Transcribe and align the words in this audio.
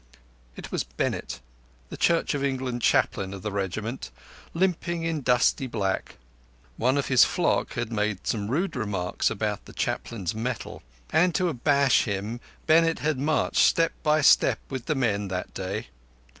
It 0.55 0.71
was 0.71 0.83
Bennett, 0.83 1.39
the 1.89 1.95
Church 1.95 2.33
of 2.33 2.43
England 2.43 2.81
Chaplain 2.81 3.35
of 3.35 3.43
the 3.43 3.51
regiment, 3.51 4.09
limping 4.51 5.03
in 5.03 5.21
dusty 5.21 5.67
black. 5.67 6.17
One 6.75 6.97
of 6.97 7.05
his 7.05 7.23
flock 7.23 7.73
had 7.73 7.91
made 7.91 8.25
some 8.25 8.47
rude 8.49 8.75
remarks 8.75 9.29
about 9.29 9.65
the 9.65 9.73
Chaplain's 9.73 10.33
mettle; 10.33 10.81
and 11.11 11.35
to 11.35 11.49
abash 11.49 12.05
him 12.05 12.39
Bennett 12.65 12.97
had 12.97 13.19
marched 13.19 13.57
step 13.63 13.91
by 14.01 14.21
step 14.21 14.57
with 14.71 14.87
the 14.87 14.95
men 14.95 15.27
that 15.27 15.53
day. 15.53 15.89